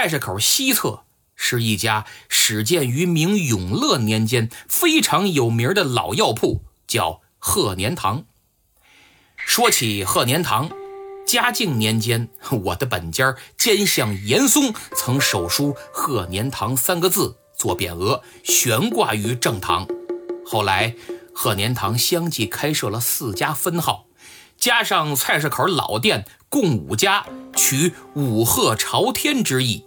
[0.00, 1.02] 菜市口西侧
[1.36, 8.24] 是一家始建于明永乐年间非常有名的老药铺，叫贺年堂。
[9.36, 10.70] 说起贺年堂，
[11.26, 12.30] 嘉靖年间，
[12.62, 19.86] 我的本家兼相严嵩曾手书“贺年堂”三个字做匾额，悬挂于正堂。
[20.46, 20.96] 后来，
[21.34, 24.06] 贺年堂相继开设了四家分号，
[24.56, 29.84] 加上菜市口老店，共五家，取五鹤朝天之意。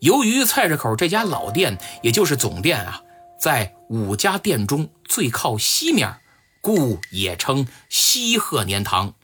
[0.00, 3.02] 由于菜市口这家老店，也就是总店啊，
[3.40, 6.20] 在五家店中最靠西面。
[6.60, 9.14] 故也称西鹤年堂。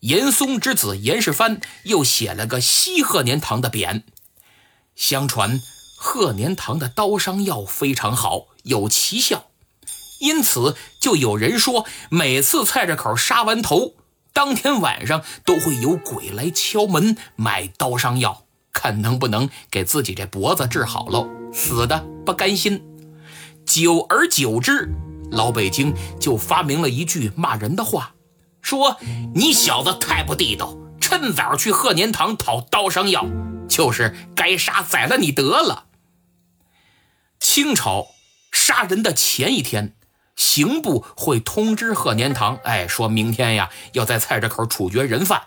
[0.00, 4.02] 严嵩之子严世蕃又写了个西鹤年堂的匾。
[4.94, 5.60] 相传
[5.96, 9.46] 鹤年堂的刀伤药非常好，有奇效，
[10.20, 13.94] 因此就有人说，每次菜市口杀完头，
[14.32, 18.45] 当天晚上都会有鬼来敲门买刀伤药，
[18.76, 21.26] 看能不能给自己这脖子治好喽。
[21.50, 22.84] 死的不甘心，
[23.64, 24.90] 久而久之。
[25.30, 28.14] 老北京就发明了一句骂人的话，
[28.60, 28.98] 说
[29.34, 33.24] 你小子太不地道，趁早去贺年堂讨刀伤药，
[33.68, 35.86] 就是该杀宰了你得了。
[37.40, 38.08] 清朝
[38.52, 39.94] 杀人的前一天，
[40.36, 45.42] 刑部会通知贺年堂，哎，说明天呀要在菜市口处决人犯。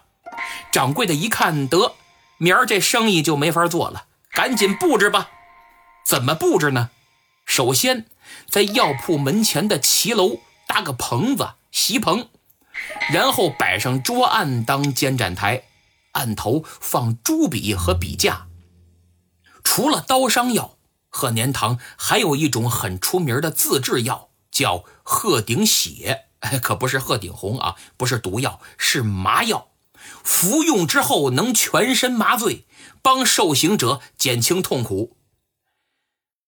[0.72, 1.94] 掌柜的一看，得
[2.40, 5.30] 明儿这生意就没法做了，赶紧布置吧。
[6.04, 6.90] 怎么布置呢？
[7.46, 8.08] 首先。
[8.48, 12.30] 在药铺门前的骑楼搭个棚子，席棚，
[13.12, 15.64] 然后摆上桌案当监斩台，
[16.12, 18.46] 案头放朱笔和笔架。
[19.64, 20.78] 除了刀伤药，
[21.10, 26.26] 贺年堂还有一种很出名的自制药，叫鹤顶血，
[26.62, 29.69] 可不是鹤顶红啊，不是毒药，是麻药。
[30.30, 32.64] 服用之后能全身麻醉，
[33.02, 35.18] 帮受刑者减轻痛苦。